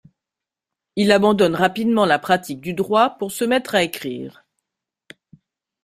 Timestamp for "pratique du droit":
2.17-3.19